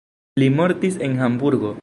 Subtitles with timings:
[0.43, 1.77] Li mortis en Hamburgo.